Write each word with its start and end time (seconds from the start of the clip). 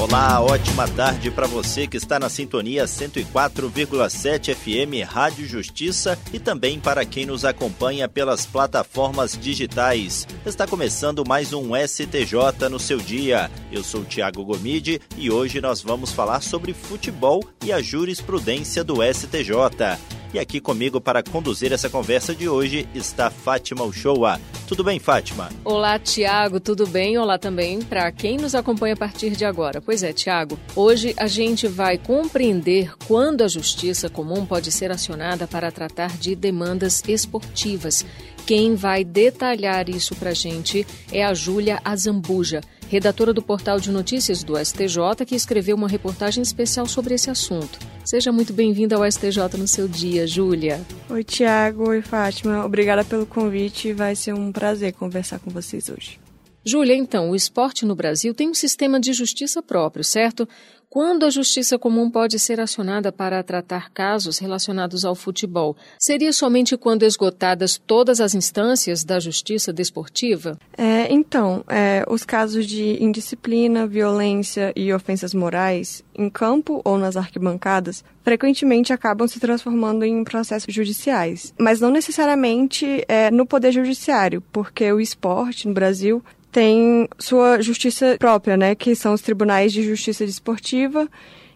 Olá, 0.00 0.40
ótima 0.40 0.86
tarde 0.86 1.28
para 1.28 1.48
você 1.48 1.84
que 1.84 1.96
está 1.96 2.20
na 2.20 2.28
sintonia 2.28 2.84
104,7 2.84 4.54
FM 4.54 5.04
Rádio 5.04 5.44
Justiça 5.44 6.16
e 6.32 6.38
também 6.38 6.78
para 6.78 7.04
quem 7.04 7.26
nos 7.26 7.44
acompanha 7.44 8.08
pelas 8.08 8.46
plataformas 8.46 9.36
digitais. 9.36 10.24
Está 10.46 10.68
começando 10.68 11.26
mais 11.26 11.52
um 11.52 11.70
STJ 11.74 12.68
no 12.70 12.78
seu 12.78 12.98
dia. 12.98 13.50
Eu 13.72 13.82
sou 13.82 14.04
Tiago 14.04 14.44
Gomide 14.44 15.00
e 15.16 15.32
hoje 15.32 15.60
nós 15.60 15.82
vamos 15.82 16.12
falar 16.12 16.42
sobre 16.42 16.72
futebol 16.72 17.42
e 17.64 17.72
a 17.72 17.82
jurisprudência 17.82 18.84
do 18.84 18.98
STJ. 19.02 19.98
E 20.32 20.38
aqui 20.38 20.60
comigo 20.60 21.00
para 21.00 21.24
conduzir 21.24 21.72
essa 21.72 21.90
conversa 21.90 22.36
de 22.36 22.48
hoje 22.48 22.88
está 22.94 23.30
Fátima 23.30 23.82
Uchoa. 23.82 24.38
Tudo 24.68 24.84
bem, 24.84 24.98
Fátima? 24.98 25.48
Olá, 25.64 25.98
Tiago, 25.98 26.60
tudo 26.60 26.86
bem? 26.86 27.16
Olá 27.16 27.38
também 27.38 27.80
para 27.80 28.12
quem 28.12 28.36
nos 28.36 28.54
acompanha 28.54 28.92
a 28.92 28.96
partir 28.98 29.30
de 29.30 29.46
agora. 29.46 29.80
Pois 29.80 30.02
é, 30.02 30.12
Tiago, 30.12 30.60
hoje 30.76 31.14
a 31.16 31.26
gente 31.26 31.66
vai 31.66 31.96
compreender 31.96 32.92
quando 33.06 33.42
a 33.42 33.48
justiça 33.48 34.10
comum 34.10 34.44
pode 34.44 34.70
ser 34.70 34.90
acionada 34.90 35.46
para 35.46 35.72
tratar 35.72 36.18
de 36.18 36.36
demandas 36.36 37.02
esportivas. 37.08 38.04
Quem 38.46 38.74
vai 38.74 39.04
detalhar 39.04 39.88
isso 39.88 40.14
para 40.14 40.30
a 40.30 40.34
gente 40.34 40.86
é 41.10 41.24
a 41.24 41.32
Júlia 41.32 41.80
Azambuja 41.82 42.60
redatora 42.88 43.34
do 43.34 43.42
portal 43.42 43.78
de 43.78 43.92
notícias 43.92 44.42
do 44.42 44.56
STJ, 44.56 45.24
que 45.26 45.34
escreveu 45.34 45.76
uma 45.76 45.88
reportagem 45.88 46.42
especial 46.42 46.86
sobre 46.86 47.14
esse 47.14 47.30
assunto. 47.30 47.78
Seja 48.08 48.32
muito 48.32 48.54
bem-vinda 48.54 48.96
ao 48.96 49.04
STJ 49.04 49.58
no 49.58 49.68
seu 49.68 49.86
dia, 49.86 50.26
Júlia. 50.26 50.80
Oi, 51.10 51.22
Tiago. 51.22 51.90
Oi, 51.90 52.00
Fátima. 52.00 52.64
Obrigada 52.64 53.04
pelo 53.04 53.26
convite. 53.26 53.92
Vai 53.92 54.16
ser 54.16 54.32
um 54.32 54.50
prazer 54.50 54.94
conversar 54.94 55.38
com 55.38 55.50
vocês 55.50 55.90
hoje. 55.90 56.18
Júlia, 56.64 56.94
então, 56.94 57.28
o 57.28 57.36
esporte 57.36 57.84
no 57.84 57.94
Brasil 57.94 58.32
tem 58.32 58.48
um 58.48 58.54
sistema 58.54 58.98
de 58.98 59.12
justiça 59.12 59.62
próprio, 59.62 60.02
certo? 60.02 60.48
Quando 60.90 61.26
a 61.26 61.30
Justiça 61.30 61.78
Comum 61.78 62.10
pode 62.10 62.38
ser 62.38 62.58
acionada 62.60 63.12
para 63.12 63.42
tratar 63.42 63.90
casos 63.90 64.38
relacionados 64.38 65.04
ao 65.04 65.14
futebol? 65.14 65.76
Seria 65.98 66.32
somente 66.32 66.78
quando 66.78 67.02
esgotadas 67.02 67.76
todas 67.76 68.22
as 68.22 68.34
instâncias 68.34 69.04
da 69.04 69.20
Justiça 69.20 69.70
Desportiva? 69.70 70.58
É, 70.78 71.12
então, 71.12 71.62
é, 71.68 72.06
os 72.08 72.24
casos 72.24 72.66
de 72.66 73.04
indisciplina, 73.04 73.86
violência 73.86 74.72
e 74.74 74.90
ofensas 74.90 75.34
morais, 75.34 76.02
em 76.16 76.30
campo 76.30 76.80
ou 76.82 76.96
nas 76.96 77.18
arquibancadas, 77.18 78.02
frequentemente 78.24 78.90
acabam 78.90 79.28
se 79.28 79.38
transformando 79.38 80.06
em 80.06 80.24
processos 80.24 80.72
judiciais, 80.74 81.52
mas 81.58 81.80
não 81.80 81.90
necessariamente 81.90 83.04
é, 83.06 83.30
no 83.30 83.44
Poder 83.44 83.72
Judiciário, 83.72 84.42
porque 84.50 84.90
o 84.90 85.00
esporte 85.00 85.68
no 85.68 85.74
Brasil 85.74 86.24
tem 86.50 87.08
sua 87.18 87.60
justiça 87.60 88.16
própria, 88.18 88.56
né, 88.56 88.74
que 88.74 88.94
são 88.94 89.12
os 89.12 89.20
tribunais 89.20 89.72
de 89.72 89.82
justiça 89.82 90.24
desportiva 90.24 91.08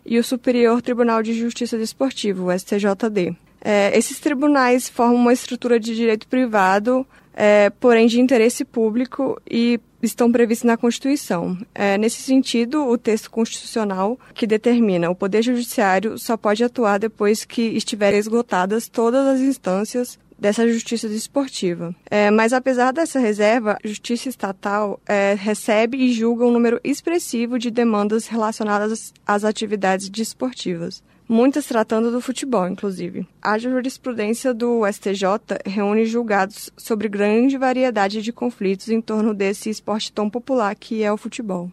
e 0.05 0.19
o 0.19 0.25
Superior 0.25 0.83
Tribunal 0.83 1.23
de 1.23 1.33
Justiça 1.33 1.79
Desportiva, 1.79 2.43
o 2.43 2.59
STJD. 2.59 3.37
É, 3.65 3.97
esses 3.97 4.19
tribunais 4.19 4.89
formam 4.89 5.17
uma 5.17 5.33
estrutura 5.33 5.79
de 5.79 5.95
direito 5.95 6.27
privado, 6.27 7.07
é, 7.33 7.71
porém 7.71 8.09
de 8.09 8.21
interesse 8.21 8.65
público 8.65 9.41
e 9.49 9.81
estão 10.03 10.33
previstos 10.33 10.67
na 10.67 10.77
Constituição. 10.77 11.57
É, 11.73 11.97
nesse 11.97 12.21
sentido, 12.21 12.89
o 12.89 12.99
texto 12.99 13.31
constitucional 13.31 14.19
que 14.35 14.47
determina 14.47 15.09
o 15.09 15.15
Poder 15.15 15.43
Judiciário 15.43 16.19
só 16.19 16.37
pode 16.37 16.65
atuar 16.65 16.99
depois 16.99 17.45
que 17.45 17.63
estiverem 17.63 18.19
esgotadas 18.19 18.89
todas 18.89 19.27
as 19.27 19.41
instâncias 19.41 20.19
dessa 20.43 20.67
justiça 20.67 21.09
desportiva. 21.09 21.95
É, 22.11 22.29
mas 22.29 22.53
apesar 22.53 22.91
dessa 22.91 23.21
reserva, 23.21 23.79
a 23.83 23.87
justiça 23.87 24.29
estatal 24.29 25.01
é, 25.07 25.37
recebe 25.39 25.97
e 25.97 26.13
julga 26.13 26.45
um 26.45 26.51
número 26.51 26.81
expressivo 26.83 27.61
de 27.61 27.71
demandas 27.71 28.27
relacionadas 28.27 29.15
às 29.25 29.45
atividades 29.45 30.09
desportivas. 30.09 31.01
Muitas 31.29 31.67
tratando 31.67 32.11
do 32.11 32.21
futebol, 32.21 32.67
inclusive. 32.67 33.25
A 33.41 33.57
jurisprudência 33.57 34.53
do 34.53 34.83
STJ 34.85 35.61
reúne 35.65 36.05
julgados 36.07 36.71
sobre 36.77 37.09
grande 37.09 37.57
variedade 37.57 38.21
de 38.21 38.33
conflitos 38.33 38.89
em 38.89 39.01
torno 39.01 39.33
desse 39.33 39.71
esporte 39.71 40.13
tão 40.13 40.29
popular 40.29 40.75
que 40.75 41.05
é 41.05 41.13
o 41.13 41.17
futebol. 41.17 41.71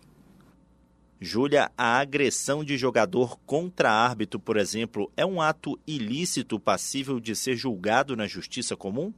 Júlia, 1.22 1.70
a 1.78 2.00
agressão 2.00 2.64
de 2.64 2.78
jogador 2.78 3.38
contra 3.46 3.92
árbitro, 3.92 4.40
por 4.40 4.56
exemplo, 4.56 5.12
é 5.18 5.26
um 5.26 5.42
ato 5.42 5.78
ilícito 5.86 6.58
passível 6.60 7.20
de 7.20 7.36
ser 7.36 7.58
julgado 7.58 8.16
na 8.16 8.26
justiça 8.26 8.76
comum? 8.76 9.14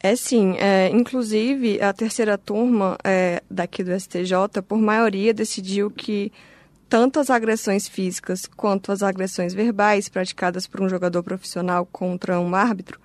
É 0.00 0.16
sim. 0.16 0.56
É, 0.58 0.88
inclusive, 0.90 1.80
a 1.82 1.92
terceira 1.92 2.38
turma 2.38 2.96
é, 3.04 3.42
daqui 3.50 3.84
do 3.84 3.98
STJ, 3.98 4.62
por 4.66 4.78
maioria, 4.78 5.34
decidiu 5.34 5.90
que 5.90 6.32
tanto 6.88 7.18
as 7.18 7.28
agressões 7.28 7.88
físicas 7.88 8.46
quanto 8.46 8.92
as 8.92 9.02
agressões 9.02 9.52
verbais 9.52 10.08
praticadas 10.08 10.66
por 10.66 10.80
um 10.80 10.88
jogador 10.88 11.22
profissional 11.22 11.86
contra 11.86 12.38
um 12.40 12.54
árbitro 12.54 13.00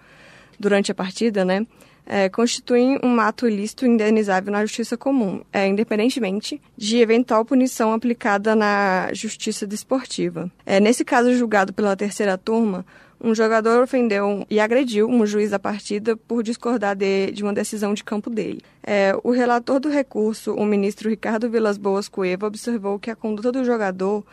durante 0.60 0.92
a 0.92 0.96
partida, 0.96 1.44
né, 1.44 1.66
é, 2.10 2.28
constituem 2.28 3.00
um 3.04 3.20
ato 3.20 3.48
ilícito 3.48 3.86
indenizável 3.86 4.52
na 4.52 4.66
justiça 4.66 4.98
comum, 4.98 5.42
é, 5.54 5.68
independentemente 5.68 6.60
de 6.76 6.98
eventual 6.98 7.46
punição 7.46 7.94
aplicada 7.94 8.56
na 8.56 9.14
justiça 9.14 9.68
desportiva. 9.68 10.52
É, 10.66 10.80
nesse 10.80 11.06
caso 11.06 11.32
julgado 11.36 11.72
pela 11.72 11.96
terceira 11.96 12.36
turma, 12.36 12.84
um 13.22 13.36
jogador 13.36 13.84
ofendeu 13.84 14.46
e 14.50 14.60
agrediu 14.60 15.08
um 15.08 15.26
juiz 15.26 15.52
da 15.52 15.60
partida 15.60 16.16
por 16.16 16.42
discordar 16.42 16.96
de, 16.96 17.32
de 17.32 17.44
uma 17.44 17.54
decisão 17.54 17.94
de 17.94 18.04
campo 18.04 18.30
dele. 18.30 18.62
É, 18.82 19.14
o 19.24 19.32
relator 19.32 19.80
do 19.80 19.90
recurso, 19.90 20.54
o 20.56 20.66
ministro 20.66 21.10
Ricardo 21.10 21.50
Vilas 21.50 21.78
Boas 21.78 22.08
Cueva, 22.08 22.48
observou 22.48 22.98
que 22.98 23.12
a 23.12 23.16
conduta 23.16 23.52
do 23.52 23.64
jogador 23.64 24.24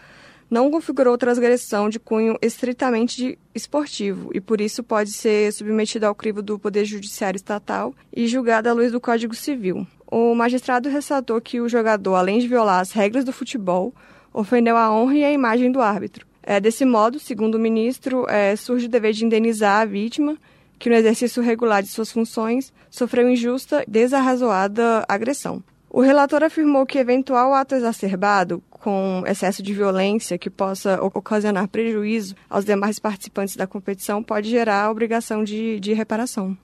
não 0.51 0.71
configurou 0.71 1.19
transgressão 1.19 1.89
de 1.89 1.99
cunho 1.99 2.37
estritamente 2.41 3.39
esportivo 3.55 4.31
e, 4.33 4.41
por 4.41 4.61
isso, 4.61 4.83
pode 4.83 5.13
ser 5.13 5.53
submetida 5.53 6.07
ao 6.07 6.15
crivo 6.15 6.43
do 6.43 6.59
Poder 6.59 6.85
Judiciário 6.85 7.37
Estatal 7.37 7.95
e 8.15 8.27
julgada 8.27 8.71
à 8.71 8.73
luz 8.73 8.93
do 8.93 9.01
Código 9.01 9.35
Civil. 9.35 9.87
O 10.07 10.35
magistrado 10.35 10.89
ressaltou 10.89 11.41
que 11.41 11.61
o 11.61 11.69
jogador, 11.69 12.15
além 12.15 12.39
de 12.39 12.47
violar 12.47 12.81
as 12.81 12.93
regras 12.93 13.25
do 13.25 13.33
futebol, 13.33 13.93
ofendeu 14.33 14.77
a 14.77 14.93
honra 14.93 15.17
e 15.17 15.25
a 15.25 15.33
imagem 15.33 15.73
do 15.73 15.81
árbitro. 15.81 16.27
É, 16.43 16.61
desse 16.61 16.85
modo, 16.85 17.19
segundo 17.19 17.57
o 17.57 17.61
ministro, 17.61 18.25
é, 18.29 18.55
surge 18.55 18.87
o 18.87 18.89
dever 18.89 19.13
de 19.13 19.25
indenizar 19.25 19.81
a 19.81 19.85
vítima 19.85 20.39
que, 20.79 20.89
no 20.89 20.95
exercício 20.95 21.43
regular 21.43 21.83
de 21.83 21.89
suas 21.89 22.13
funções, 22.13 22.73
sofreu 22.89 23.29
injusta 23.29 23.83
e 23.83 23.91
desarrazoada 23.91 25.05
agressão. 25.09 25.63
O 25.89 26.01
relator 26.01 26.43
afirmou 26.43 26.85
que 26.85 26.99
eventual 26.99 27.55
ato 27.55 27.75
exacerbado, 27.75 28.63
com 28.71 29.23
excesso 29.27 29.63
de 29.63 29.73
violência 29.73 30.37
que 30.37 30.51
possa 30.51 31.03
ocasionar 31.03 31.69
prejuízo 31.69 32.35
aos 32.51 32.65
demais 32.65 32.99
participantes 32.99 33.57
da 33.57 33.67
competição, 33.67 34.23
pode 34.23 34.51
gerar 34.51 34.85
a 34.85 34.91
obrigação 34.91 35.43
de, 35.43 35.81
de 35.81 35.93
reparação. 35.93 36.57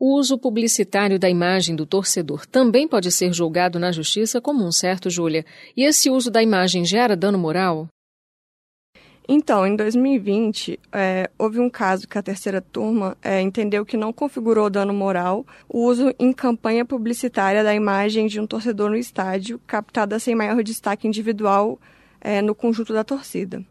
O 0.00 0.16
uso 0.16 0.38
publicitário 0.38 1.18
da 1.18 1.28
imagem 1.28 1.74
do 1.74 1.84
torcedor 1.84 2.46
também 2.46 2.86
pode 2.86 3.10
ser 3.10 3.32
julgado 3.32 3.80
na 3.80 3.90
justiça 3.90 4.40
comum, 4.40 4.70
certo, 4.70 5.10
Júlia? 5.10 5.44
E 5.76 5.84
esse 5.84 6.08
uso 6.08 6.30
da 6.30 6.40
imagem 6.40 6.84
gera 6.84 7.16
dano 7.16 7.36
moral? 7.36 7.88
Então, 9.30 9.66
em 9.66 9.76
2020, 9.76 10.80
é, 10.90 11.28
houve 11.36 11.60
um 11.60 11.68
caso 11.68 12.08
que 12.08 12.16
a 12.16 12.22
terceira 12.22 12.62
turma 12.62 13.14
é, 13.22 13.42
entendeu 13.42 13.84
que 13.84 13.94
não 13.94 14.10
configurou 14.10 14.70
dano 14.70 14.94
moral 14.94 15.44
o 15.68 15.84
uso 15.84 16.14
em 16.18 16.32
campanha 16.32 16.82
publicitária 16.82 17.62
da 17.62 17.74
imagem 17.74 18.26
de 18.26 18.40
um 18.40 18.46
torcedor 18.46 18.88
no 18.88 18.96
estádio, 18.96 19.60
captada 19.66 20.18
sem 20.18 20.34
maior 20.34 20.62
destaque 20.62 21.06
individual 21.06 21.78
é, 22.22 22.40
no 22.40 22.54
conjunto 22.54 22.94
da 22.94 23.04
torcida. 23.04 23.62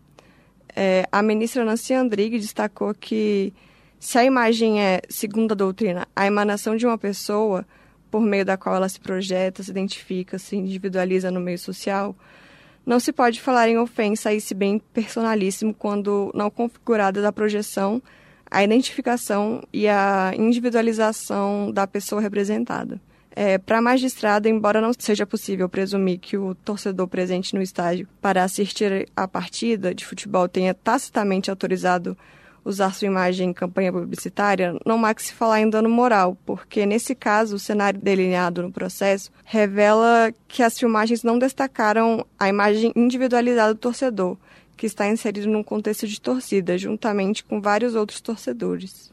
É, 0.75 1.07
a 1.11 1.23
ministra 1.23 1.65
Nancy 1.65 1.91
Andrighi 1.95 2.37
destacou 2.37 2.93
que 2.93 3.51
se 3.99 4.19
a 4.19 4.23
imagem 4.23 4.79
é, 4.79 5.01
segundo 5.09 5.53
a 5.53 5.55
doutrina, 5.55 6.07
a 6.15 6.27
emanação 6.27 6.75
de 6.75 6.85
uma 6.85 6.99
pessoa 6.99 7.65
por 8.11 8.21
meio 8.21 8.45
da 8.45 8.57
qual 8.57 8.75
ela 8.75 8.87
se 8.87 8.99
projeta, 8.99 9.63
se 9.63 9.71
identifica, 9.71 10.37
se 10.37 10.55
individualiza 10.55 11.31
no 11.31 11.39
meio 11.39 11.57
social, 11.57 12.15
não 12.87 13.01
se 13.01 13.11
pode 13.11 13.41
falar 13.41 13.67
em 13.67 13.77
ofensa 13.77 14.29
a 14.29 14.33
esse 14.33 14.53
bem 14.53 14.79
personalíssimo 14.93 15.73
quando 15.73 16.31
não 16.33 16.49
configurada 16.49 17.21
da 17.21 17.33
projeção, 17.33 18.01
a 18.49 18.63
identificação 18.63 19.61
e 19.73 19.89
a 19.89 20.31
individualização 20.37 21.69
da 21.69 21.85
pessoa 21.85 22.21
representada. 22.21 22.97
É, 23.35 23.57
para 23.57 23.79
a 23.79 23.81
magistrada, 23.81 24.47
embora 24.47 24.79
não 24.79 24.91
seja 24.97 25.25
possível 25.25 25.67
presumir 25.67 26.17
que 26.17 26.37
o 26.37 26.55
torcedor 26.55 27.09
presente 27.09 27.53
no 27.53 27.61
estádio 27.61 28.07
para 28.21 28.41
assistir 28.41 29.09
à 29.13 29.27
partida 29.27 29.93
de 29.93 30.05
futebol 30.05 30.47
tenha 30.47 30.73
tacitamente 30.73 31.49
autorizado 31.49 32.17
usar 32.67 32.93
sua 32.93 33.07
imagem 33.07 33.49
em 33.49 33.53
campanha 33.53 33.91
publicitária, 33.91 34.77
não 34.85 35.03
há 35.05 35.13
que 35.13 35.23
se 35.23 35.33
falar 35.33 35.61
em 35.61 35.69
dano 35.69 35.89
moral, 35.89 36.37
porque 36.45 36.85
nesse 36.85 37.15
caso 37.15 37.55
o 37.55 37.59
cenário 37.59 37.99
delineado 37.99 38.61
no 38.61 38.71
processo 38.71 39.31
revela 39.45 40.33
que 40.47 40.61
as 40.61 40.77
filmagens 40.77 41.23
não 41.23 41.39
destacaram 41.39 42.25
a 42.37 42.49
imagem 42.49 42.91
individualizada 42.95 43.73
do 43.73 43.79
torcedor, 43.79 44.37
que 44.75 44.85
está 44.85 45.07
inserido 45.07 45.47
num 45.47 45.63
contexto 45.63 46.05
de 46.05 46.19
torcida, 46.19 46.77
juntamente 46.77 47.43
com 47.43 47.61
vários 47.61 47.95
outros 47.95 48.19
torcedores. 48.19 49.11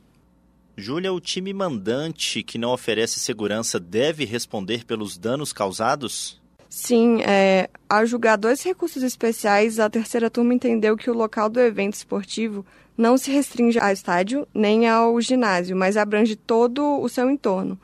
Júlia, 0.77 1.13
o 1.13 1.21
time 1.21 1.55
mandante 1.55 2.43
que 2.43 2.59
não 2.59 2.73
oferece 2.73 3.21
segurança 3.21 3.79
deve 3.79 4.25
responder 4.25 4.85
pelos 4.85 5.17
danos 5.17 5.53
causados? 5.53 6.43
Sim, 6.77 7.23
é, 7.23 7.71
ao 7.89 8.05
julgar 8.05 8.37
dois 8.37 8.61
recursos 8.61 9.01
especiais, 9.05 9.79
a 9.79 9.89
terceira 9.89 10.29
turma 10.29 10.53
entendeu 10.53 10.97
que 10.97 11.09
o 11.09 11.15
local 11.15 11.49
do 11.49 11.61
evento 11.61 11.95
esportivo 11.95 12.67
não 12.99 13.17
se 13.17 13.31
restringe 13.31 13.79
ao 13.79 13.93
estádio 13.93 14.45
nem 14.53 14.89
ao 14.89 15.21
ginásio, 15.21 15.77
mas 15.77 15.97
abrange 15.97 16.35
todo 16.35 17.01
o 17.01 17.09
seu 17.09 17.31
entorno. 17.31 17.79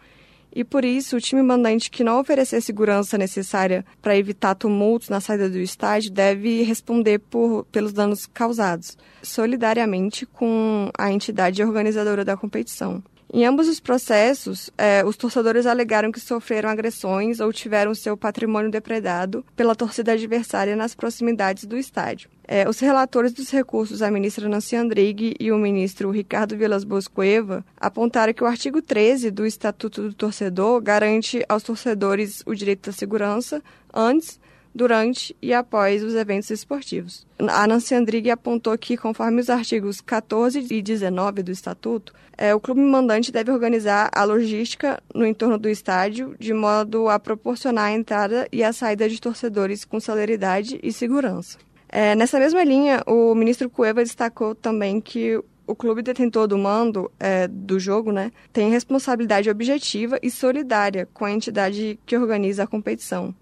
E 0.53 0.65
por 0.65 0.85
isso, 0.85 1.17
o 1.17 1.21
time 1.21 1.41
mandante 1.41 1.89
que 1.89 2.03
não 2.03 2.19
oferecer 2.19 2.61
segurança 2.61 3.17
necessária 3.17 3.87
para 4.03 4.17
evitar 4.17 4.57
tumultos 4.57 5.09
na 5.09 5.21
saída 5.21 5.49
do 5.49 5.59
estádio 5.59 6.11
deve 6.11 6.63
responder 6.63 7.21
por, 7.21 7.65
pelos 7.67 7.93
danos 7.93 8.27
causados, 8.27 8.99
solidariamente 9.23 10.27
com 10.27 10.91
a 10.99 11.13
entidade 11.13 11.63
organizadora 11.63 12.25
da 12.25 12.37
competição. 12.37 13.01
Em 13.33 13.45
ambos 13.47 13.69
os 13.69 13.79
processos, 13.79 14.71
eh, 14.77 15.05
os 15.05 15.17
torcedores 15.17 15.65
alegaram 15.65 16.11
que 16.11 16.19
sofreram 16.19 16.69
agressões 16.69 17.39
ou 17.39 17.53
tiveram 17.53 17.95
seu 17.95 18.17
patrimônio 18.17 18.73
depredado 18.73 19.45
pela 19.55 19.77
torcida 19.77 20.13
adversária 20.13 20.75
nas 20.75 20.97
proximidades 20.97 21.65
do 21.65 21.77
estádio. 21.77 22.29
Eh, 22.49 22.69
os 22.69 22.81
relatores 22.81 23.33
dos 23.33 23.49
recursos, 23.49 24.03
a 24.03 24.11
ministra 24.11 24.49
Nancy 24.49 24.75
Andrighi 24.75 25.37
e 25.39 25.53
o 25.53 25.59
ministro 25.59 26.11
Ricardo 26.11 26.57
Vilas 26.57 26.83
Boas 26.83 27.07
Cueva, 27.07 27.65
apontaram 27.77 28.35
que 28.35 28.43
o 28.43 28.49
artigo 28.49 28.83
13 28.83 29.31
do 29.31 29.47
Estatuto 29.47 30.03
do 30.03 30.13
Torcedor 30.13 30.81
garante 30.83 31.45
aos 31.49 31.63
torcedores 31.63 32.43
o 32.45 32.53
direito 32.53 32.91
à 32.91 32.93
segurança 32.93 33.63
antes, 33.95 34.41
durante 34.75 35.37
e 35.43 35.53
após 35.53 36.03
os 36.03 36.15
eventos 36.15 36.51
esportivos. 36.51 37.27
A 37.39 37.67
Nancy 37.67 37.95
Andrighi 37.95 38.31
apontou 38.31 38.77
que, 38.79 38.97
conforme 38.97 39.41
os 39.41 39.51
artigos 39.51 40.01
14 40.01 40.67
e 40.71 40.83
19 40.83 41.43
do 41.43 41.51
Estatuto, 41.51 42.13
é, 42.37 42.55
o 42.55 42.61
clube 42.61 42.81
mandante 42.81 43.31
deve 43.31 43.51
organizar 43.51 44.11
a 44.15 44.25
logística 44.25 45.03
no 45.15 45.27
entorno 45.27 45.59
do 45.59 45.69
estádio 45.69 46.35
de 46.39 46.55
modo 46.55 47.09
a 47.09 47.19
proporcionar 47.19 47.87
a 47.87 47.93
entrada 47.93 48.49
e 48.51 48.65
a 48.65 48.73
saída 48.73 49.09
de 49.09 49.21
torcedores 49.21 49.85
com 49.85 50.01
celeridade 50.01 50.81
e 50.83 50.93
segurança. 50.93 51.59
É, 51.89 52.15
nessa 52.15 52.39
mesma 52.39 52.63
linha, 52.63 53.03
o 53.07 53.35
ministro 53.35 53.69
Cueva 53.69 54.03
destacou 54.03 54.55
também 54.55 55.01
que 55.01 55.39
o 55.67 55.75
clube 55.75 56.03
detentor 56.03 56.49
do 56.49 56.57
mando 56.57 57.11
é, 57.19 57.47
do 57.47 57.79
jogo 57.79 58.11
né, 58.11 58.33
tem 58.53 58.71
responsabilidade 58.71 59.51
objetiva 59.51 60.19
e 60.23 60.31
solidária 60.31 61.09
com 61.13 61.25
a 61.25 61.31
entidade 61.31 61.99
que 62.07 62.17
organiza 62.17 62.63
a 62.63 62.67
competição 62.67 63.35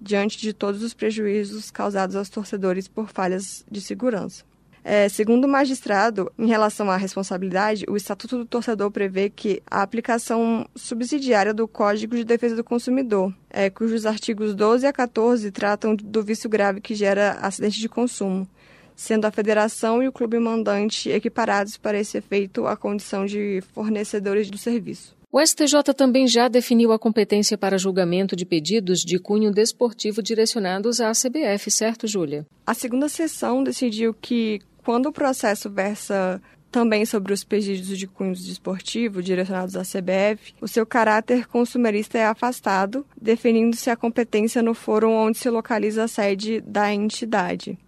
diante 0.00 0.38
de 0.38 0.52
todos 0.52 0.82
os 0.82 0.94
prejuízos 0.94 1.70
causados 1.70 2.16
aos 2.16 2.28
torcedores 2.28 2.88
por 2.88 3.08
falhas 3.08 3.64
de 3.70 3.80
segurança. 3.80 4.44
É, 4.88 5.08
segundo 5.08 5.46
o 5.46 5.48
magistrado, 5.48 6.30
em 6.38 6.46
relação 6.46 6.88
à 6.88 6.96
responsabilidade, 6.96 7.84
o 7.88 7.96
Estatuto 7.96 8.38
do 8.38 8.46
Torcedor 8.46 8.88
prevê 8.92 9.28
que 9.28 9.60
a 9.68 9.82
aplicação 9.82 10.64
subsidiária 10.76 11.52
do 11.52 11.66
Código 11.66 12.14
de 12.14 12.22
Defesa 12.22 12.54
do 12.54 12.62
Consumidor, 12.62 13.34
é, 13.50 13.68
cujos 13.68 14.06
artigos 14.06 14.54
12 14.54 14.86
a 14.86 14.92
14 14.92 15.50
tratam 15.50 15.96
do 15.96 16.22
vício 16.22 16.48
grave 16.48 16.80
que 16.80 16.94
gera 16.94 17.32
acidente 17.42 17.80
de 17.80 17.88
consumo, 17.88 18.48
sendo 18.94 19.24
a 19.24 19.32
federação 19.32 20.00
e 20.00 20.06
o 20.06 20.12
clube 20.12 20.38
mandante 20.38 21.10
equiparados 21.10 21.76
para 21.76 21.98
esse 21.98 22.18
efeito 22.18 22.64
à 22.64 22.76
condição 22.76 23.26
de 23.26 23.60
fornecedores 23.74 24.48
do 24.48 24.56
serviço. 24.56 25.16
O 25.36 25.46
STJ 25.46 25.92
também 25.94 26.26
já 26.26 26.48
definiu 26.48 26.92
a 26.92 26.98
competência 26.98 27.58
para 27.58 27.76
julgamento 27.76 28.34
de 28.34 28.46
pedidos 28.46 29.00
de 29.00 29.18
cunho 29.18 29.50
desportivo 29.50 30.22
direcionados 30.22 30.98
à 30.98 31.12
CBF, 31.12 31.70
certo, 31.70 32.06
Júlia? 32.06 32.46
A 32.66 32.72
segunda 32.72 33.06
sessão 33.06 33.62
decidiu 33.62 34.14
que, 34.14 34.62
quando 34.82 35.10
o 35.10 35.12
processo 35.12 35.68
versa 35.68 36.40
também 36.72 37.04
sobre 37.04 37.34
os 37.34 37.44
pedidos 37.44 37.98
de 37.98 38.06
cunho 38.06 38.32
desportivo 38.32 39.22
direcionados 39.22 39.76
à 39.76 39.82
CBF, 39.82 40.54
o 40.58 40.66
seu 40.66 40.86
caráter 40.86 41.46
consumerista 41.46 42.16
é 42.16 42.24
afastado, 42.24 43.04
definindo-se 43.20 43.90
a 43.90 43.96
competência 43.96 44.62
no 44.62 44.72
fórum 44.72 45.12
onde 45.12 45.36
se 45.36 45.50
localiza 45.50 46.04
a 46.04 46.08
sede 46.08 46.62
da 46.62 46.90
entidade. 46.94 47.78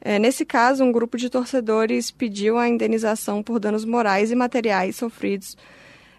É, 0.00 0.18
nesse 0.18 0.44
caso, 0.44 0.82
um 0.82 0.90
grupo 0.90 1.16
de 1.16 1.30
torcedores 1.30 2.10
pediu 2.10 2.58
a 2.58 2.68
indenização 2.68 3.44
por 3.44 3.60
danos 3.60 3.84
morais 3.84 4.32
e 4.32 4.34
materiais 4.34 4.96
sofridos 4.96 5.56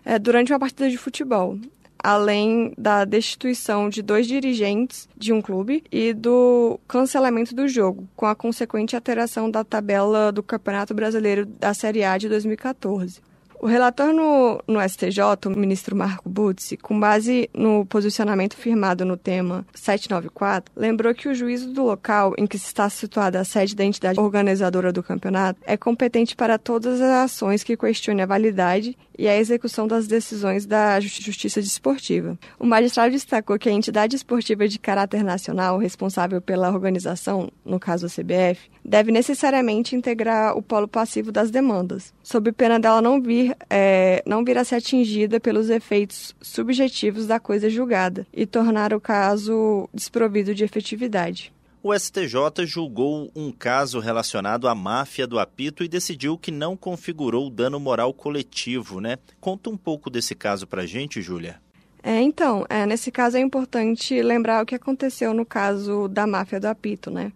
é, 0.06 0.19
durante 0.19 0.51
uma 0.51 0.59
partida 0.59 0.89
de 0.89 0.98
futebol, 0.98 1.57
além 2.03 2.74
da 2.77 3.06
destituição 3.06 3.89
de 3.89 4.01
dois 4.01 4.27
dirigentes 4.27 5.07
de 5.15 5.31
um 5.31 5.42
clube 5.42 5.83
e 5.92 6.13
do 6.13 6.80
cancelamento 6.88 7.53
do 7.53 7.68
jogo, 7.68 8.07
com 8.15 8.25
a 8.25 8.36
consequente 8.36 8.95
alteração 8.95 9.50
da 9.50 9.63
tabela 9.63 10.31
do 10.31 10.42
Campeonato 10.42 10.94
Brasileiro 10.94 11.45
da 11.45 11.74
Série 11.74 12.03
A 12.03 12.18
de 12.18 12.27
2014. 12.27 13.21
O 13.62 13.68
relator 13.68 14.12
no, 14.12 14.59
no 14.68 14.81
STJ, 14.81 15.21
o 15.45 15.50
ministro 15.51 15.95
Marco 15.95 16.27
Butzi, 16.27 16.75
com 16.75 17.00
base 17.00 17.48
no 17.53 17.86
posicionamento 17.86 18.57
firmado 18.57 19.06
no 19.06 19.15
tema 19.15 19.63
794, 19.75 20.74
lembrou 20.75 21.13
que 21.13 21.30
o 21.30 21.36
juízo 21.36 21.71
do 21.71 21.83
local 21.83 22.33
em 22.39 22.48
que 22.48 22.56
está 22.56 22.89
situada 22.89 23.39
a 23.39 23.45
sede 23.45 23.75
da 23.75 23.86
entidade 23.86 24.19
organizadora 24.19 24.92
do 24.92 25.03
campeonato 25.03 25.62
é 25.63 25.77
competente 25.77 26.36
para 26.36 26.57
todas 26.57 27.00
as 27.00 27.25
ações 27.25 27.63
que 27.63 27.77
questionem 27.77 28.24
a 28.24 28.25
validade 28.25 28.98
e 29.17 29.27
a 29.27 29.37
execução 29.37 29.87
das 29.87 30.07
decisões 30.07 30.65
da 30.65 30.99
Justiça 30.99 31.61
Desportiva. 31.61 32.37
O 32.59 32.65
magistrado 32.65 33.11
destacou 33.11 33.57
que 33.57 33.69
a 33.69 33.71
entidade 33.71 34.15
esportiva 34.15 34.67
de 34.67 34.79
caráter 34.79 35.23
nacional 35.23 35.77
responsável 35.77 36.41
pela 36.41 36.71
organização, 36.71 37.51
no 37.65 37.79
caso 37.79 38.05
a 38.05 38.09
CBF, 38.09 38.69
deve 38.83 39.11
necessariamente 39.11 39.95
integrar 39.95 40.57
o 40.57 40.61
polo 40.61 40.87
passivo 40.87 41.31
das 41.31 41.51
demandas, 41.51 42.13
sob 42.23 42.51
pena 42.51 42.79
dela 42.79 43.01
não 43.01 43.21
vir, 43.21 43.55
é, 43.69 44.23
não 44.25 44.43
vir 44.43 44.57
a 44.57 44.63
ser 44.63 44.75
atingida 44.75 45.39
pelos 45.39 45.69
efeitos 45.69 46.35
subjetivos 46.41 47.27
da 47.27 47.39
coisa 47.39 47.69
julgada 47.69 48.25
e 48.33 48.45
tornar 48.45 48.93
o 48.93 48.99
caso 48.99 49.87
desprovido 49.93 50.53
de 50.55 50.63
efetividade 50.63 51.53
o 51.83 51.97
STJ 51.97 52.65
julgou 52.65 53.31
um 53.35 53.51
caso 53.51 53.99
relacionado 53.99 54.67
à 54.67 54.75
máfia 54.75 55.25
do 55.25 55.39
apito 55.39 55.83
e 55.83 55.87
decidiu 55.87 56.37
que 56.37 56.51
não 56.51 56.77
configurou 56.77 57.49
dano 57.49 57.79
moral 57.79 58.13
coletivo, 58.13 58.99
né? 58.99 59.17
Conta 59.39 59.69
um 59.69 59.77
pouco 59.77 60.09
desse 60.09 60.35
caso 60.35 60.67
pra 60.67 60.85
gente, 60.85 61.21
Júlia. 61.21 61.59
É, 62.03 62.19
então, 62.21 62.65
é, 62.69 62.85
nesse 62.85 63.11
caso 63.11 63.37
é 63.37 63.39
importante 63.39 64.21
lembrar 64.21 64.63
o 64.63 64.65
que 64.65 64.75
aconteceu 64.75 65.33
no 65.33 65.45
caso 65.45 66.07
da 66.07 66.25
máfia 66.25 66.59
do 66.59 66.67
apito, 66.67 67.11
né? 67.11 67.31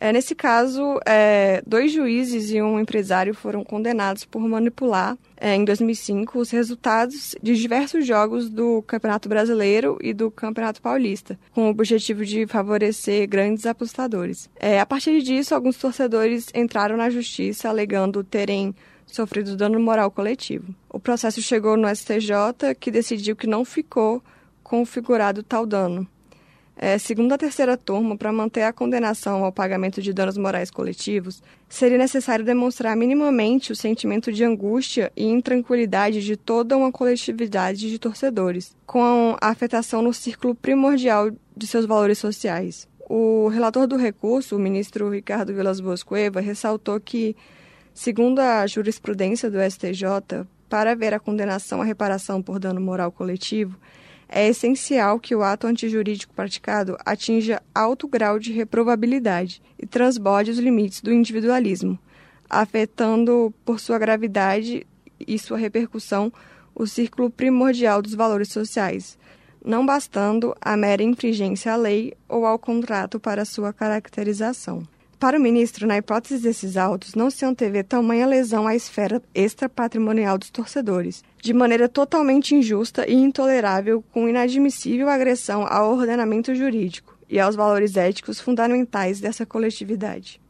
É, 0.00 0.12
nesse 0.12 0.34
caso, 0.34 1.00
é, 1.04 1.60
dois 1.66 1.92
juízes 1.92 2.52
e 2.52 2.62
um 2.62 2.78
empresário 2.78 3.34
foram 3.34 3.64
condenados 3.64 4.24
por 4.24 4.40
manipular, 4.40 5.18
é, 5.36 5.56
em 5.56 5.64
2005, 5.64 6.38
os 6.38 6.50
resultados 6.50 7.34
de 7.42 7.56
diversos 7.56 8.06
jogos 8.06 8.48
do 8.48 8.80
Campeonato 8.82 9.28
Brasileiro 9.28 9.98
e 10.00 10.14
do 10.14 10.30
Campeonato 10.30 10.80
Paulista, 10.80 11.38
com 11.52 11.66
o 11.66 11.70
objetivo 11.70 12.24
de 12.24 12.46
favorecer 12.46 13.28
grandes 13.28 13.66
apostadores. 13.66 14.48
É, 14.56 14.78
a 14.78 14.86
partir 14.86 15.20
disso, 15.20 15.54
alguns 15.54 15.76
torcedores 15.76 16.46
entraram 16.54 16.96
na 16.96 17.10
justiça 17.10 17.68
alegando 17.68 18.22
terem 18.22 18.74
sofrido 19.04 19.56
dano 19.56 19.80
moral 19.80 20.10
coletivo. 20.10 20.72
O 20.88 21.00
processo 21.00 21.42
chegou 21.42 21.76
no 21.76 21.88
STJ, 21.88 22.74
que 22.78 22.90
decidiu 22.90 23.34
que 23.34 23.46
não 23.46 23.64
ficou 23.64 24.22
configurado 24.62 25.42
tal 25.42 25.66
dano. 25.66 26.06
É, 26.80 26.96
segundo 26.96 27.32
a 27.32 27.38
terceira 27.38 27.76
turma, 27.76 28.16
para 28.16 28.32
manter 28.32 28.62
a 28.62 28.72
condenação 28.72 29.44
ao 29.44 29.50
pagamento 29.50 30.00
de 30.00 30.12
danos 30.12 30.38
morais 30.38 30.70
coletivos, 30.70 31.42
seria 31.68 31.98
necessário 31.98 32.44
demonstrar 32.44 32.96
minimamente 32.96 33.72
o 33.72 33.76
sentimento 33.76 34.32
de 34.32 34.44
angústia 34.44 35.10
e 35.16 35.24
intranquilidade 35.24 36.24
de 36.24 36.36
toda 36.36 36.76
uma 36.76 36.92
coletividade 36.92 37.90
de 37.90 37.98
torcedores, 37.98 38.76
com 38.86 39.36
a 39.40 39.48
afetação 39.48 40.00
no 40.02 40.14
círculo 40.14 40.54
primordial 40.54 41.32
de 41.56 41.66
seus 41.66 41.84
valores 41.84 42.18
sociais. 42.18 42.86
O 43.08 43.48
relator 43.48 43.88
do 43.88 43.96
recurso, 43.96 44.54
o 44.54 44.60
ministro 44.60 45.10
Ricardo 45.10 45.52
Vilas 45.52 45.80
Boas 45.80 46.04
Cueva, 46.04 46.40
ressaltou 46.40 47.00
que, 47.00 47.34
segundo 47.92 48.38
a 48.38 48.64
jurisprudência 48.68 49.50
do 49.50 49.58
STJ, 49.58 50.46
para 50.68 50.92
haver 50.92 51.12
a 51.12 51.18
condenação 51.18 51.82
à 51.82 51.84
reparação 51.84 52.40
por 52.40 52.60
dano 52.60 52.80
moral 52.80 53.10
coletivo, 53.10 53.76
é 54.28 54.46
essencial 54.46 55.18
que 55.18 55.34
o 55.34 55.42
ato 55.42 55.66
antijurídico 55.66 56.34
praticado 56.34 56.98
atinja 57.04 57.62
alto 57.74 58.06
grau 58.06 58.38
de 58.38 58.52
reprovabilidade 58.52 59.62
e 59.78 59.86
transborde 59.86 60.50
os 60.50 60.58
limites 60.58 61.00
do 61.00 61.12
individualismo, 61.12 61.98
afetando, 62.48 63.52
por 63.64 63.80
sua 63.80 63.98
gravidade 63.98 64.86
e 65.18 65.38
sua 65.38 65.56
repercussão, 65.56 66.32
o 66.74 66.86
círculo 66.86 67.30
primordial 67.30 68.02
dos 68.02 68.14
valores 68.14 68.48
sociais, 68.48 69.18
não 69.64 69.84
bastando 69.84 70.54
a 70.60 70.76
mera 70.76 71.02
infringência 71.02 71.72
à 71.72 71.76
lei 71.76 72.12
ou 72.28 72.44
ao 72.44 72.58
contrato 72.58 73.18
para 73.18 73.44
sua 73.44 73.72
caracterização. 73.72 74.86
Para 75.18 75.36
o 75.36 75.42
ministro, 75.42 75.84
na 75.84 75.98
hipótese 75.98 76.40
desses 76.40 76.76
autos, 76.76 77.16
não 77.16 77.28
se 77.28 77.44
antevê 77.44 77.82
tamanha 77.82 78.24
lesão 78.24 78.68
à 78.68 78.76
esfera 78.76 79.20
extrapatrimonial 79.34 80.38
dos 80.38 80.48
torcedores, 80.48 81.24
de 81.42 81.52
maneira 81.52 81.88
totalmente 81.88 82.54
injusta 82.54 83.04
e 83.04 83.14
intolerável, 83.14 84.04
com 84.12 84.28
inadmissível 84.28 85.08
agressão 85.08 85.66
ao 85.66 85.92
ordenamento 85.92 86.54
jurídico 86.54 87.18
e 87.28 87.40
aos 87.40 87.56
valores 87.56 87.96
éticos 87.96 88.40
fundamentais 88.40 89.18
dessa 89.18 89.44
coletividade. 89.44 90.40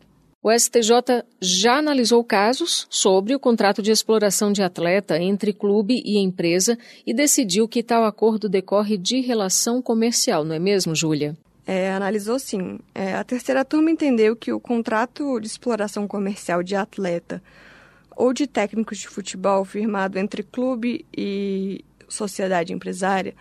O 0.43 0.53
STJ 0.53 1.25
já 1.41 1.79
analisou 1.79 2.23
casos 2.23 2.87
sobre 2.91 3.35
o 3.35 3.41
contrato 3.41 3.83
de 3.83 3.91
exploração 3.91 4.53
de 4.53 4.63
atleta 4.63 5.19
entre 5.19 5.53
clube 5.53 6.01
e 6.05 6.19
empresa 6.19 6.79
e 7.07 7.15
decidiu 7.15 7.67
que 7.67 7.83
tal 7.83 8.05
acordo 8.05 8.51
decorre 8.51 8.99
de 8.99 9.21
relação 9.21 9.81
comercial, 9.81 10.45
não 10.45 10.55
é 10.55 10.59
mesmo, 10.59 10.95
Júlia? 10.95 11.37
É, 11.71 11.93
analisou 11.93 12.39
sim. 12.39 12.81
É, 12.95 13.13
a 13.15 13.23
terceira 13.23 13.63
turma 13.63 13.91
entendeu 13.91 14.35
que 14.35 14.51
o 14.51 14.59
contrato 14.59 15.39
de 15.39 15.47
exploração 15.47 16.09
comercial 16.09 16.63
de 16.63 16.75
atleta 16.75 17.43
ou 18.17 18.33
de 18.33 18.47
técnicos 18.47 18.97
de 18.97 19.07
futebol 19.07 19.67
firmado 19.67 20.19
entre 20.19 20.43
clube 20.43 21.05
e 21.15 21.85
sociedade 22.09 22.73
empresária 22.73 23.35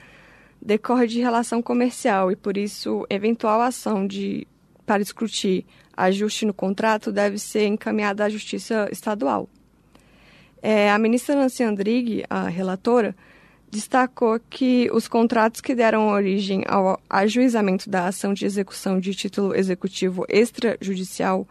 decorre 0.61 1.07
de 1.07 1.21
relação 1.21 1.61
comercial 1.61 2.29
e, 2.29 2.35
por 2.35 2.57
isso, 2.57 3.07
eventual 3.09 3.61
ação 3.61 4.05
de, 4.05 4.45
para 4.85 5.01
discutir 5.01 5.65
ajuste 5.95 6.45
no 6.45 6.53
contrato 6.53 7.13
deve 7.13 7.39
ser 7.39 7.65
encaminhada 7.67 8.25
à 8.25 8.29
Justiça 8.29 8.89
Estadual. 8.91 9.47
É, 10.61 10.91
a 10.91 10.99
ministra 10.99 11.33
Nancy 11.33 11.63
Andrighi, 11.63 12.25
a 12.29 12.49
relatora, 12.49 13.15
destacou 13.69 14.39
que 14.49 14.89
os 14.93 15.07
contratos 15.07 15.61
que 15.61 15.75
deram 15.75 16.07
origem 16.09 16.63
ao 16.67 16.99
ajuizamento 17.09 17.89
da 17.89 18.07
ação 18.07 18.33
de 18.33 18.45
execução 18.45 18.99
de 18.99 19.13
título 19.13 19.55
executivo 19.55 20.25
extrajudicial 20.29 21.47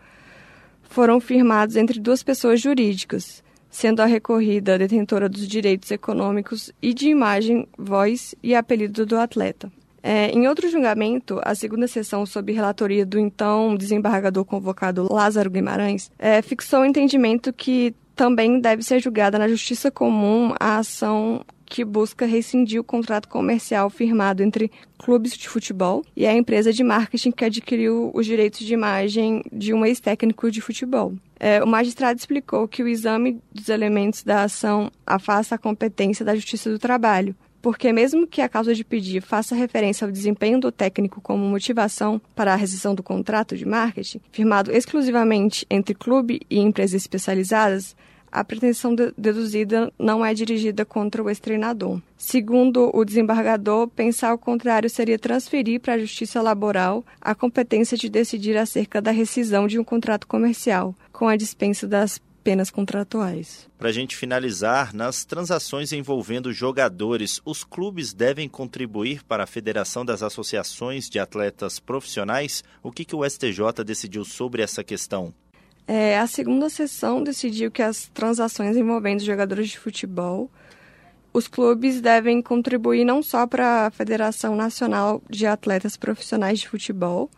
foram 0.82 1.20
firmados 1.20 1.76
entre 1.76 2.00
duas 2.00 2.22
pessoas 2.22 2.60
jurídicas, 2.60 3.44
sendo 3.68 4.00
a 4.00 4.06
recorrida 4.06 4.78
detentora 4.78 5.28
dos 5.28 5.46
direitos 5.46 5.90
econômicos 5.90 6.72
e 6.80 6.94
de 6.94 7.08
imagem, 7.08 7.68
voz 7.76 8.34
e 8.42 8.54
apelido 8.54 9.04
do 9.04 9.18
atleta. 9.18 9.70
É, 10.02 10.30
em 10.30 10.46
outro 10.46 10.70
julgamento, 10.70 11.40
a 11.42 11.54
segunda 11.54 11.88
sessão, 11.88 12.24
sob 12.24 12.52
relatoria 12.52 13.04
do 13.04 13.18
então 13.18 13.74
desembargador 13.74 14.44
convocado 14.44 15.12
Lázaro 15.12 15.50
Guimarães, 15.50 16.12
é, 16.16 16.40
fixou 16.42 16.82
o 16.82 16.84
entendimento 16.84 17.52
que 17.52 17.92
também 18.14 18.60
deve 18.60 18.82
ser 18.82 19.00
julgada 19.00 19.36
na 19.38 19.48
justiça 19.48 19.90
comum 19.90 20.54
a 20.60 20.78
ação 20.78 21.44
que 21.66 21.84
busca 21.84 22.24
rescindir 22.24 22.80
o 22.80 22.84
contrato 22.84 23.28
comercial 23.28 23.90
firmado 23.90 24.42
entre 24.42 24.70
clubes 24.96 25.36
de 25.36 25.48
futebol 25.48 26.04
e 26.16 26.26
a 26.26 26.34
empresa 26.34 26.72
de 26.72 26.82
marketing 26.82 27.32
que 27.32 27.44
adquiriu 27.44 28.10
os 28.14 28.24
direitos 28.24 28.60
de 28.60 28.72
imagem 28.72 29.42
de 29.52 29.74
um 29.74 29.84
ex-técnico 29.84 30.50
de 30.50 30.60
futebol. 30.60 31.12
É, 31.38 31.62
o 31.62 31.66
magistrado 31.66 32.18
explicou 32.18 32.66
que 32.66 32.82
o 32.82 32.88
exame 32.88 33.40
dos 33.52 33.68
elementos 33.68 34.22
da 34.22 34.44
ação 34.44 34.90
afasta 35.06 35.56
a 35.56 35.58
competência 35.58 36.24
da 36.24 36.34
Justiça 36.34 36.70
do 36.70 36.78
Trabalho, 36.78 37.34
porque 37.60 37.92
mesmo 37.92 38.26
que 38.26 38.40
a 38.40 38.48
causa 38.48 38.74
de 38.74 38.84
pedir 38.84 39.20
faça 39.20 39.54
referência 39.54 40.04
ao 40.04 40.12
desempenho 40.12 40.60
do 40.60 40.70
técnico 40.70 41.20
como 41.20 41.44
motivação 41.44 42.20
para 42.34 42.52
a 42.52 42.56
rescisão 42.56 42.94
do 42.94 43.02
contrato 43.02 43.56
de 43.56 43.66
marketing, 43.66 44.20
firmado 44.30 44.70
exclusivamente 44.70 45.66
entre 45.68 45.92
clube 45.92 46.40
e 46.48 46.60
empresas 46.60 47.02
especializadas, 47.02 47.96
a 48.30 48.44
pretensão 48.44 48.94
de 48.94 49.12
deduzida 49.16 49.92
não 49.98 50.24
é 50.24 50.34
dirigida 50.34 50.84
contra 50.84 51.22
o 51.22 51.28
ex-treinador. 51.28 52.00
Segundo 52.16 52.90
o 52.94 53.04
desembargador, 53.04 53.88
pensar 53.88 54.32
o 54.34 54.38
contrário 54.38 54.88
seria 54.88 55.18
transferir 55.18 55.80
para 55.80 55.94
a 55.94 55.98
Justiça 55.98 56.40
Laboral 56.40 57.04
a 57.20 57.34
competência 57.34 57.96
de 57.96 58.08
decidir 58.08 58.56
acerca 58.56 59.00
da 59.00 59.10
rescisão 59.10 59.66
de 59.66 59.78
um 59.78 59.84
contrato 59.84 60.26
comercial, 60.26 60.94
com 61.12 61.28
a 61.28 61.36
dispensa 61.36 61.86
das 61.86 62.20
penas 62.46 62.70
contratuais. 62.70 63.68
Para 63.76 63.88
a 63.88 63.92
gente 63.92 64.16
finalizar, 64.16 64.94
nas 64.94 65.24
transações 65.24 65.92
envolvendo 65.92 66.52
jogadores, 66.52 67.40
os 67.44 67.64
clubes 67.64 68.14
devem 68.14 68.48
contribuir 68.48 69.24
para 69.24 69.42
a 69.42 69.48
Federação 69.48 70.04
das 70.04 70.22
Associações 70.22 71.10
de 71.10 71.18
Atletas 71.18 71.80
Profissionais? 71.80 72.62
O 72.84 72.92
que, 72.92 73.04
que 73.04 73.16
o 73.16 73.28
STJ 73.28 73.82
decidiu 73.84 74.24
sobre 74.24 74.62
essa 74.62 74.84
questão? 74.84 75.34
É, 75.86 76.18
a 76.18 76.26
segunda 76.26 76.68
sessão 76.68 77.22
decidiu 77.22 77.70
que 77.70 77.82
as 77.82 78.08
transações 78.08 78.76
envolvendo 78.76 79.22
jogadores 79.22 79.68
de 79.68 79.78
futebol, 79.78 80.50
os 81.32 81.46
clubes 81.46 82.00
devem 82.00 82.40
contribuir 82.40 83.04
não 83.04 83.22
só 83.22 83.46
para 83.46 83.86
a 83.86 83.90
Federação 83.90 84.56
Nacional 84.56 85.22
de 85.28 85.46
Atletas 85.46 85.96
Profissionais 85.96 86.60
de 86.60 86.68
Futebol, 86.68 87.30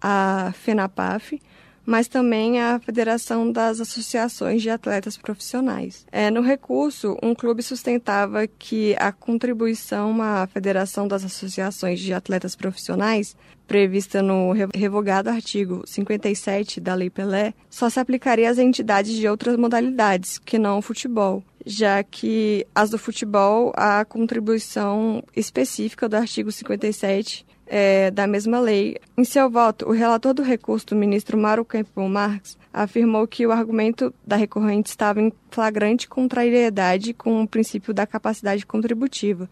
a 0.00 0.52
FENAPAF, 0.54 1.40
mas 1.84 2.06
também 2.06 2.60
a 2.60 2.78
Federação 2.78 3.50
das 3.50 3.80
Associações 3.80 4.62
de 4.62 4.70
Atletas 4.70 5.16
Profissionais. 5.16 6.06
É, 6.12 6.30
no 6.30 6.40
recurso, 6.40 7.16
um 7.22 7.34
clube 7.34 7.62
sustentava 7.62 8.46
que 8.46 8.94
a 8.98 9.10
contribuição 9.10 10.22
à 10.22 10.46
Federação 10.46 11.08
das 11.08 11.24
Associações 11.24 11.98
de 11.98 12.14
Atletas 12.14 12.54
Profissionais, 12.54 13.36
prevista 13.72 14.20
no 14.20 14.52
revogado 14.74 15.30
artigo 15.30 15.82
57 15.86 16.78
da 16.78 16.94
Lei 16.94 17.08
Pelé, 17.08 17.54
só 17.70 17.88
se 17.88 17.98
aplicaria 17.98 18.50
às 18.50 18.58
entidades 18.58 19.14
de 19.16 19.26
outras 19.26 19.56
modalidades, 19.56 20.36
que 20.36 20.58
não 20.58 20.76
o 20.76 20.82
futebol, 20.82 21.42
já 21.64 22.02
que 22.02 22.66
as 22.74 22.90
do 22.90 22.98
futebol, 22.98 23.72
a 23.74 24.04
contribuição 24.04 25.24
específica 25.34 26.06
do 26.06 26.16
artigo 26.16 26.52
57 26.52 27.46
é, 27.66 28.10
da 28.10 28.26
mesma 28.26 28.60
lei. 28.60 28.98
Em 29.16 29.24
seu 29.24 29.48
voto, 29.48 29.88
o 29.88 29.92
relator 29.92 30.34
do 30.34 30.42
recurso 30.42 30.88
do 30.88 30.96
ministro 30.96 31.38
Mário 31.38 31.64
Campbell 31.64 32.10
Marx 32.10 32.58
afirmou 32.70 33.26
que 33.26 33.46
o 33.46 33.52
argumento 33.52 34.12
da 34.26 34.36
recorrente 34.36 34.90
estava 34.90 35.18
em 35.18 35.32
flagrante 35.50 36.06
contrariedade 36.06 37.14
com 37.14 37.42
o 37.42 37.48
princípio 37.48 37.94
da 37.94 38.06
capacidade 38.06 38.66
contributiva, 38.66 39.48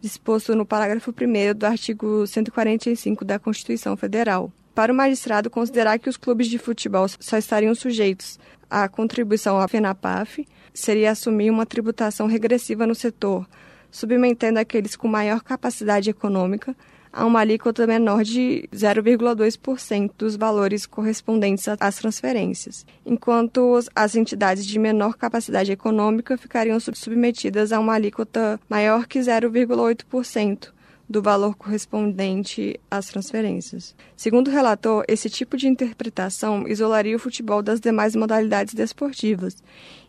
disposto 0.00 0.54
no 0.54 0.64
parágrafo 0.64 1.10
1 1.10 1.56
do 1.56 1.66
artigo 1.66 2.26
145 2.26 3.24
da 3.24 3.38
Constituição 3.38 3.96
Federal. 3.96 4.52
Para 4.74 4.92
o 4.92 4.96
magistrado 4.96 5.50
considerar 5.50 5.98
que 5.98 6.08
os 6.08 6.16
clubes 6.16 6.46
de 6.46 6.58
futebol 6.58 7.06
só 7.08 7.36
estariam 7.36 7.74
sujeitos 7.74 8.38
à 8.70 8.88
contribuição 8.88 9.58
à 9.58 9.66
FENAPAF, 9.66 10.46
seria 10.72 11.10
assumir 11.10 11.50
uma 11.50 11.66
tributação 11.66 12.26
regressiva 12.26 12.86
no 12.86 12.94
setor, 12.94 13.46
submetendo 13.90 14.60
aqueles 14.60 14.94
com 14.94 15.08
maior 15.08 15.42
capacidade 15.42 16.10
econômica 16.10 16.76
a 17.12 17.24
uma 17.24 17.40
alíquota 17.40 17.86
menor 17.86 18.22
de 18.22 18.68
0,2% 18.72 20.10
dos 20.16 20.36
valores 20.36 20.86
correspondentes 20.86 21.66
às 21.80 21.96
transferências, 21.96 22.86
enquanto 23.04 23.78
as 23.94 24.14
entidades 24.14 24.66
de 24.66 24.78
menor 24.78 25.16
capacidade 25.16 25.72
econômica 25.72 26.36
ficariam 26.36 26.78
submetidas 26.80 27.72
a 27.72 27.80
uma 27.80 27.94
alíquota 27.94 28.60
maior 28.68 29.06
que 29.06 29.18
0,8% 29.18 30.72
do 31.08 31.22
valor 31.22 31.56
correspondente 31.56 32.78
às 32.90 33.06
transferências. 33.06 33.96
Segundo 34.14 34.48
o 34.48 34.50
relator, 34.50 35.04
esse 35.08 35.30
tipo 35.30 35.56
de 35.56 35.66
interpretação 35.66 36.68
isolaria 36.68 37.16
o 37.16 37.18
futebol 37.18 37.62
das 37.62 37.80
demais 37.80 38.14
modalidades 38.14 38.74
desportivas, 38.74 39.56